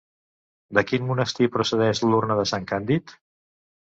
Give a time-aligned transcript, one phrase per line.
[0.77, 3.13] De quin monestir procedeix l'Urna de Sant Càndid?